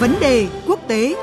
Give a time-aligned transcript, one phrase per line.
[0.00, 1.14] Vấn đề quốc tế.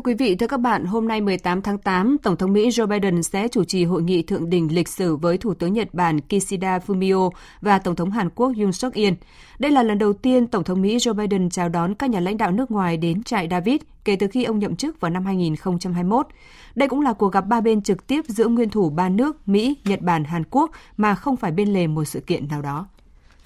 [0.00, 2.86] Thưa quý vị, thưa các bạn, hôm nay 18 tháng 8, Tổng thống Mỹ Joe
[2.86, 6.20] Biden sẽ chủ trì hội nghị thượng đỉnh lịch sử với Thủ tướng Nhật Bản
[6.20, 9.14] Kishida Fumio và Tổng thống Hàn Quốc Yoon suk yeol
[9.58, 12.36] Đây là lần đầu tiên Tổng thống Mỹ Joe Biden chào đón các nhà lãnh
[12.36, 16.26] đạo nước ngoài đến trại David kể từ khi ông nhậm chức vào năm 2021.
[16.74, 19.76] Đây cũng là cuộc gặp ba bên trực tiếp giữa nguyên thủ ba nước Mỹ,
[19.84, 22.86] Nhật Bản, Hàn Quốc mà không phải bên lề một sự kiện nào đó.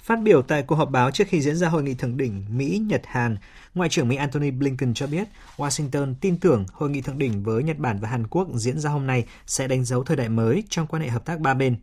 [0.05, 3.37] Phát biểu tại cuộc họp báo trước khi diễn ra hội nghị thượng đỉnh Mỹ-Nhật-Hàn,
[3.75, 7.63] Ngoại trưởng Mỹ Antony Blinken cho biết Washington tin tưởng hội nghị thượng đỉnh với
[7.63, 10.63] Nhật Bản và Hàn Quốc diễn ra hôm nay sẽ đánh dấu thời đại mới
[10.69, 11.77] trong quan hệ hợp tác ba bên.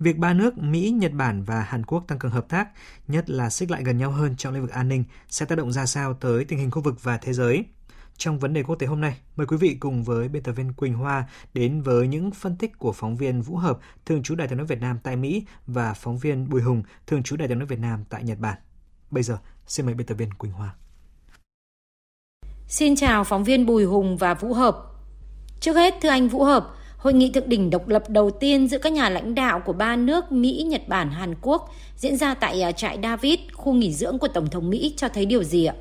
[0.00, 2.68] Việc ba nước Mỹ, Nhật Bản và Hàn Quốc tăng cường hợp tác,
[3.08, 5.72] nhất là xích lại gần nhau hơn trong lĩnh vực an ninh, sẽ tác động
[5.72, 7.64] ra sao tới tình hình khu vực và thế giới–
[8.18, 10.72] trong vấn đề quốc tế hôm nay, mời quý vị cùng với biên tập viên
[10.72, 14.48] Quỳnh Hoa đến với những phân tích của phóng viên Vũ Hợp, thường trú Đại
[14.48, 17.58] tiếng nói Việt Nam tại Mỹ và phóng viên Bùi Hùng, thường trú Đại tiếng
[17.58, 18.58] nói Việt Nam tại Nhật Bản.
[19.10, 20.74] Bây giờ, xin mời biên tập viên Quỳnh Hoa.
[22.68, 24.76] Xin chào phóng viên Bùi Hùng và Vũ Hợp.
[25.60, 26.72] Trước hết, thưa anh Vũ Hợp,
[27.06, 29.96] Hội nghị thượng đỉnh độc lập đầu tiên giữa các nhà lãnh đạo của ba
[29.96, 34.18] nước Mỹ, Nhật Bản, Hàn Quốc diễn ra tại à, trại David, khu nghỉ dưỡng
[34.18, 35.74] của Tổng thống Mỹ cho thấy điều gì ạ?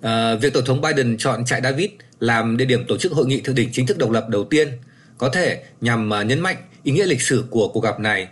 [0.00, 3.40] À, việc Tổng thống Biden chọn trại David làm địa điểm tổ chức hội nghị
[3.40, 4.68] thượng đỉnh chính thức độc lập đầu tiên
[5.18, 8.28] có thể nhằm uh, nhấn mạnh ý nghĩa lịch sử của cuộc gặp này.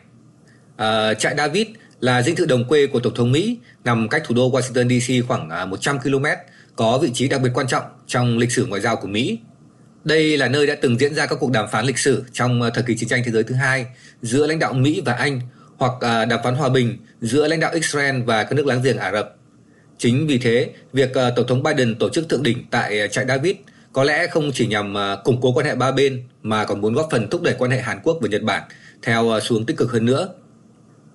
[0.76, 1.66] À, trại David
[2.00, 5.28] là dinh thự đồng quê của Tổng thống Mỹ nằm cách thủ đô Washington DC
[5.28, 6.24] khoảng uh, 100 km,
[6.76, 9.38] có vị trí đặc biệt quan trọng trong lịch sử ngoại giao của Mỹ.
[10.04, 12.84] Đây là nơi đã từng diễn ra các cuộc đàm phán lịch sử trong thời
[12.84, 13.86] kỳ chiến tranh thế giới thứ hai
[14.22, 15.40] giữa lãnh đạo Mỹ và Anh
[15.76, 19.12] hoặc đàm phán hòa bình giữa lãnh đạo Israel và các nước láng giềng Ả
[19.12, 19.36] Rập.
[19.98, 23.24] Chính vì thế, việc ờ, Tổng thống Biden tổ chức thượng đỉnh tại ờ, trại
[23.26, 23.56] David
[23.92, 26.94] có lẽ không chỉ nhằm ờ, củng cố quan hệ ba bên mà còn muốn
[26.94, 28.62] góp phần thúc đẩy quan hệ Hàn Quốc và Nhật Bản
[29.02, 30.28] theo xuống tích cực hơn nữa.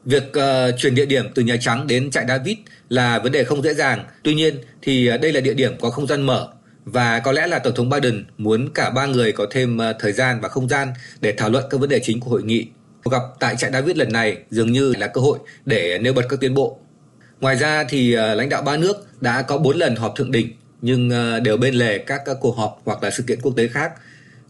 [0.05, 2.57] Việc uh, chuyển địa điểm từ Nhà Trắng đến trại David
[2.89, 4.05] là vấn đề không dễ dàng.
[4.23, 6.47] Tuy nhiên thì đây là địa điểm có không gian mở
[6.85, 10.11] và có lẽ là Tổng thống Biden muốn cả ba người có thêm uh, thời
[10.11, 10.87] gian và không gian
[11.21, 12.67] để thảo luận các vấn đề chính của hội nghị.
[13.03, 16.25] Cuộc gặp tại trại David lần này dường như là cơ hội để nêu bật
[16.29, 16.79] các tiến bộ
[17.41, 20.53] Ngoài ra thì ờ, lãnh đạo ba nước đã có 4 lần họp thượng đỉnh
[20.81, 23.91] nhưng ờ, đều bên lề các, cuộc họp hoặc là sự kiện quốc tế khác.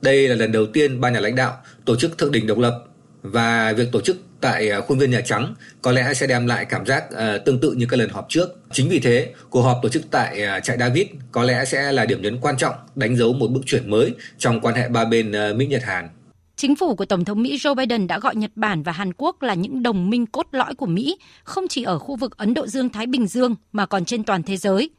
[0.02, 2.84] Đây là lần đầu tiên ba nhà lãnh đạo tổ chức thượng đỉnh độc lập
[3.22, 6.66] và việc tổ chức tại ờ, khuôn viên Nhà Trắng có lẽ sẽ đem lại
[6.66, 7.04] cảm giác
[7.46, 8.50] tương tự như các lần họp trước.
[8.72, 12.22] Chính vì thế, cuộc họp tổ chức tại trại David có lẽ sẽ là điểm
[12.22, 16.10] nhấn quan trọng đánh dấu một bước chuyển mới trong quan hệ ba bên Mỹ-Nhật-Hàn.
[16.60, 19.42] Chính phủ của Tổng thống Mỹ Joe Biden đã gọi Nhật Bản và Hàn Quốc
[19.42, 22.68] là những đồng minh cốt lõi của Mỹ, không chỉ ở khu vực Ấn Độ
[22.68, 24.90] Dương-Thái Bình Dương mà còn trên toàn thế giới.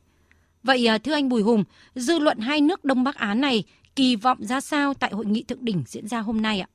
[0.63, 3.65] Vậy à, thưa anh Bùi Hùng, dư luận hai nước Đông Bắc Á này
[3.97, 6.69] kỳ vọng ra sao tại hội nghị thượng đỉnh diễn ra hôm nay ạ?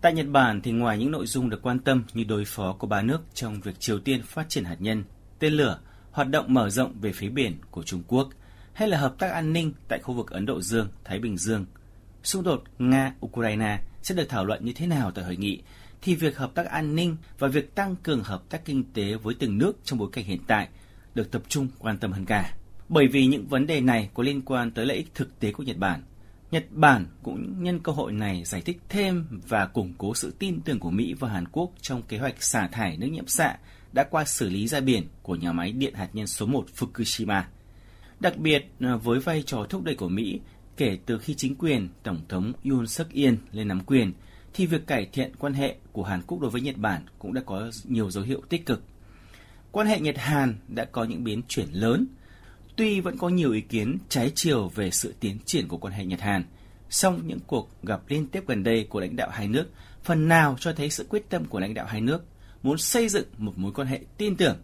[0.00, 2.86] Tại Nhật Bản thì ngoài những nội dung được quan tâm như đối phó của
[2.86, 5.04] ba nước trong việc Triều Tiên phát triển hạt nhân,
[5.38, 5.78] tên lửa,
[6.10, 8.28] hoạt động mở rộng về phía biển của Trung Quốc,
[8.72, 11.66] hay là hợp tác an ninh tại khu vực Ấn Độ Dương, Thái Bình Dương,
[12.22, 15.62] xung đột Nga-Ukraine sẽ được thảo luận như thế nào tại hội nghị,
[16.02, 19.34] thì việc hợp tác an ninh và việc tăng cường hợp tác kinh tế với
[19.38, 20.68] từng nước trong bối cảnh hiện tại
[21.14, 22.54] được tập trung quan tâm hơn cả.
[22.88, 25.62] Bởi vì những vấn đề này có liên quan tới lợi ích thực tế của
[25.62, 26.02] Nhật Bản.
[26.50, 30.60] Nhật Bản cũng nhân cơ hội này giải thích thêm và củng cố sự tin
[30.60, 33.56] tưởng của Mỹ và Hàn Quốc trong kế hoạch xả thải nước nhiễm xạ
[33.92, 37.42] đã qua xử lý ra biển của nhà máy điện hạt nhân số 1 Fukushima.
[38.20, 40.40] Đặc biệt à, với vai trò thúc đẩy của Mỹ
[40.76, 44.12] Kể từ khi chính quyền Tổng thống Yoon suk yeol lên nắm quyền,
[44.54, 47.42] thì việc cải thiện quan hệ của Hàn Quốc đối với Nhật Bản cũng đã
[47.46, 48.82] có nhiều dấu hiệu tích cực.
[49.72, 52.06] Quan hệ Nhật-Hàn đã có những biến chuyển lớn.
[52.76, 56.04] Tuy vẫn có nhiều ý kiến trái chiều về sự tiến triển của quan hệ
[56.04, 56.44] Nhật-Hàn,
[56.90, 59.68] song những cuộc gặp liên tiếp gần đây của lãnh đạo hai nước
[60.02, 62.24] phần nào cho thấy sự quyết tâm của lãnh đạo hai nước
[62.62, 64.56] muốn xây dựng một mối quan hệ tin tưởng,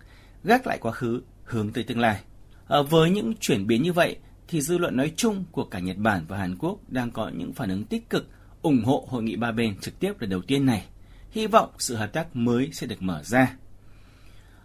[0.45, 2.21] gác lại quá khứ, hướng tới tương lai.
[2.69, 4.17] À, với những chuyển biến như vậy,
[4.49, 7.53] thì dư luận nói chung của cả Nhật Bản và Hàn Quốc đang có những
[7.53, 8.29] phản ứng tích cực
[8.63, 10.85] ủng hộ hội nghị ba bên trực tiếp lần đầu tiên này.
[11.31, 13.57] Hy vọng sự hợp tác mới sẽ được mở ra.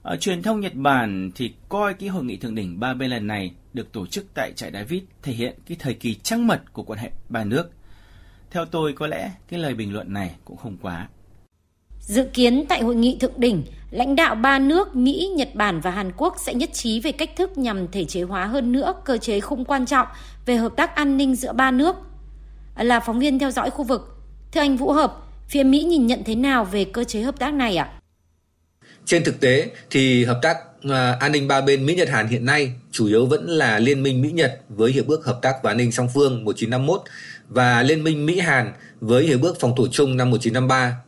[0.02, 3.28] Ở truyền thông Nhật Bản thì coi cái hội nghị thượng đỉnh ba bên lần
[3.28, 6.84] này được tổ chức tại trại David thể hiện cái thời kỳ trăng mật của
[6.84, 7.72] quan hệ ba nước.
[8.52, 11.10] Theo tôi, có lẽ cái lời bình luận này cũng không quá.
[12.06, 15.92] Dự kiến tại hội nghị thượng đỉnh, lãnh đạo ba nước Mỹ, Nhật Bản và
[15.92, 19.18] Hàn Quốc sẽ nhất trí về cách thức nhằm thể chế hóa hơn nữa cơ
[19.18, 20.08] chế khung quan trọng
[20.46, 21.96] về hợp tác an ninh giữa ba nước.
[22.78, 24.18] Là phóng viên theo dõi khu vực,
[24.52, 25.18] thưa anh Vũ Hợp,
[25.50, 27.94] phía Mỹ nhìn nhận thế nào về cơ chế hợp tác này ạ?
[29.06, 30.58] Trên thực tế thì hợp tác
[30.90, 34.04] à, an ninh ba bên Mỹ Nhật Hàn hiện nay chủ yếu vẫn là Liên
[34.04, 37.02] minh Mỹ Nhật với Hiệp ước Hợp tác và An ninh song phương 1951
[37.50, 41.03] và Liên minh Mỹ Hàn với Hiệp ước Phòng thủ chung năm 1953.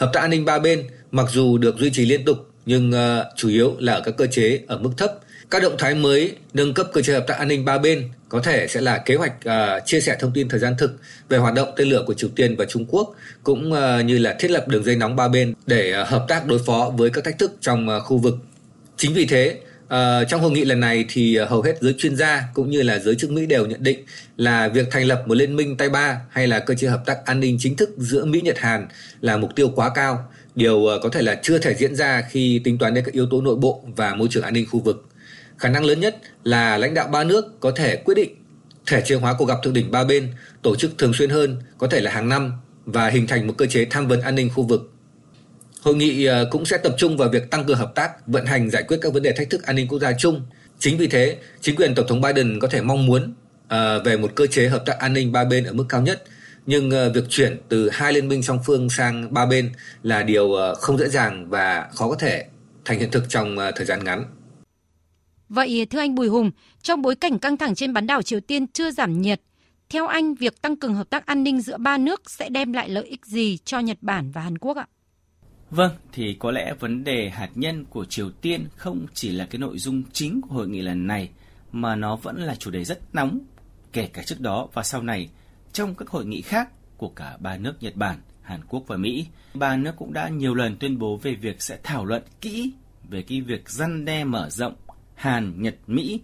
[0.00, 3.26] Hợp tác an ninh ba bên mặc dù được duy trì liên tục nhưng uh,
[3.36, 5.12] chủ yếu là ở các cơ chế ở mức thấp.
[5.50, 8.40] Các động thái mới nâng cấp cơ chế hợp tác an ninh ba bên có
[8.40, 10.96] thể sẽ là kế hoạch uh, chia sẻ thông tin thời gian thực
[11.28, 14.36] về hoạt động tên lửa của Triều Tiên và Trung Quốc, cũng uh, như là
[14.38, 17.24] thiết lập đường dây nóng ba bên để uh, hợp tác đối phó với các
[17.24, 18.34] thách thức trong uh, khu vực.
[18.96, 19.58] Chính vì thế,
[19.90, 22.82] À, trong hội nghị lần này thì ờ, hầu hết giới chuyên gia cũng như
[22.82, 24.04] là giới chức Mỹ đều nhận định
[24.36, 27.24] là việc thành lập một liên minh tay ba hay là cơ chế hợp tác
[27.24, 28.88] an ninh chính thức giữa Mỹ Nhật Hàn
[29.20, 32.60] là mục tiêu quá cao, điều ờ, có thể là chưa thể diễn ra khi
[32.64, 35.08] tính toán đến các yếu tố nội bộ và môi trường an ninh khu vực.
[35.58, 38.34] Khả năng lớn nhất là lãnh đạo ba nước có thể quyết định
[38.86, 40.28] thể chế hóa cuộc gặp thượng đỉnh ba bên,
[40.62, 42.52] tổ chức thường xuyên hơn, có thể là hàng năm
[42.84, 44.92] và hình thành một cơ chế tham vấn an ninh khu vực.
[45.82, 48.70] Hội nghị ờ, cũng sẽ tập trung vào việc tăng cường hợp tác, vận hành
[48.70, 50.42] giải quyết các vấn đề thách thức an ninh quốc gia chung.
[50.78, 53.34] Chính vì thế, chính quyền Tổng thống Biden có thể mong muốn
[53.68, 56.24] ờ, về một cơ chế hợp tác an ninh ba bên ở mức cao nhất,
[56.66, 59.72] nhưng ờ, việc chuyển từ hai liên minh song phương sang ba bên
[60.02, 62.44] là điều không dễ dàng và khó có thể
[62.84, 64.24] thành hiện thực trong thời gian ngắn.
[65.48, 66.50] Vậy thưa anh Bùi Hùng,
[66.82, 69.40] trong bối cảnh căng thẳng trên bán đảo Triều Tiên chưa giảm nhiệt,
[69.88, 72.88] theo anh việc tăng cường hợp tác an ninh giữa ba nước sẽ đem lại
[72.88, 74.86] lợi ích gì cho Nhật Bản và Hàn Quốc ạ?
[75.70, 79.58] Vâng, thì có lẽ vấn đề hạt nhân của Triều Tiên không chỉ là cái
[79.58, 81.30] nội dung chính của hội nghị lần này
[81.72, 83.38] mà nó vẫn là chủ đề rất nóng
[83.92, 85.28] kể cả trước đó và sau này
[85.72, 89.26] trong các hội nghị khác của cả ba nước Nhật Bản, Hàn Quốc và Mỹ.
[89.54, 92.72] Ba nước cũng đã nhiều lần tuyên bố về việc sẽ thảo luận kỹ
[93.08, 94.74] về cái việc răn đe mở rộng
[95.14, 96.20] Hàn, Nhật, Mỹ.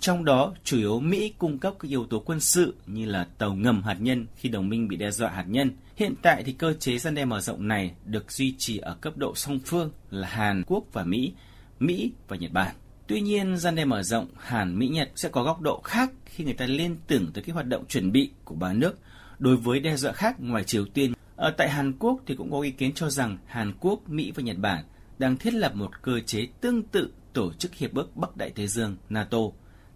[0.00, 3.54] Trong đó, chủ yếu Mỹ cung cấp các yếu tố quân sự như là tàu
[3.54, 5.70] ngầm hạt nhân khi đồng minh bị đe dọa hạt nhân.
[5.96, 9.16] Hiện tại thì cơ chế gian đe mở rộng này được duy trì ở cấp
[9.16, 11.32] độ song phương là Hàn Quốc và Mỹ,
[11.80, 12.74] Mỹ và Nhật Bản.
[13.06, 16.44] Tuy nhiên, gian đe mở rộng Hàn, Mỹ, Nhật sẽ có góc độ khác khi
[16.44, 18.98] người ta liên tưởng tới cái hoạt động chuẩn bị của ba nước
[19.38, 21.12] đối với đe dọa khác ngoài Triều Tiên.
[21.36, 24.42] Ở tại Hàn Quốc thì cũng có ý kiến cho rằng Hàn Quốc, Mỹ và
[24.42, 24.84] Nhật Bản
[25.18, 28.66] đang thiết lập một cơ chế tương tự Tổ chức Hiệp ước Bắc Đại Tây
[28.66, 29.38] Dương NATO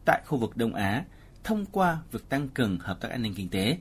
[0.04, 1.04] tại khu vực Đông Á
[1.44, 3.78] thông qua việc tăng cường hợp tác an ninh kinh tế.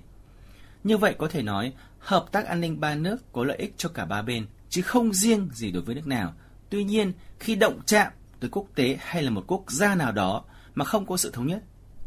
[0.83, 3.89] Như vậy có thể nói, hợp tác an ninh ba nước có lợi ích cho
[3.89, 6.33] cả ba bên, chứ không riêng gì đối với nước nào.
[6.69, 10.43] Tuy nhiên, khi động chạm tới quốc tế hay là một quốc gia nào đó
[10.75, 11.63] mà không có sự thống nhất,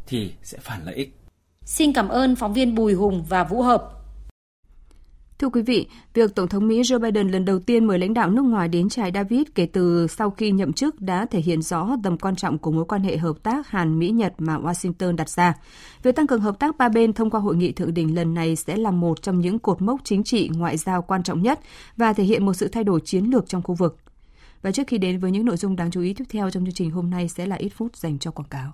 [0.06, 1.16] thì sẽ phản lợi ích.
[1.62, 3.95] Xin cảm ơn phóng viên Bùi Hùng và Vũ Hợp
[5.38, 8.30] Thưa quý vị, việc Tổng thống Mỹ Joe Biden lần đầu tiên mời lãnh đạo
[8.30, 11.96] nước ngoài đến trại David kể từ sau khi nhậm chức đã thể hiện rõ
[12.02, 15.54] tầm quan trọng của mối quan hệ hợp tác Hàn-Mỹ-Nhật mà Washington đặt ra.
[16.02, 18.56] Việc tăng cường hợp tác ba bên thông qua hội nghị thượng đỉnh lần này
[18.56, 21.60] sẽ là một trong những cột mốc chính trị ngoại giao quan trọng nhất
[21.96, 23.96] và thể hiện một sự thay đổi chiến lược trong khu vực.
[24.62, 26.74] Và trước khi đến với những nội dung đáng chú ý tiếp theo trong chương
[26.74, 28.72] trình hôm nay sẽ là ít phút dành cho quảng cáo.